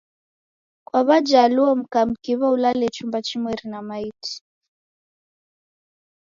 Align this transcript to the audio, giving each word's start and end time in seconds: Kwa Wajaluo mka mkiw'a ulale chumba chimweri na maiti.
Kwa 0.87 1.01
Wajaluo 1.07 1.71
mka 1.79 1.99
mkiw'a 2.09 2.47
ulale 2.55 2.87
chumba 2.95 3.19
chimweri 3.27 3.65
na 3.71 3.79
maiti. 3.87 4.35